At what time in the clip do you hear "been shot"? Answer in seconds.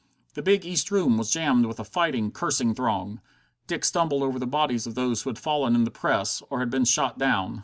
6.71-7.19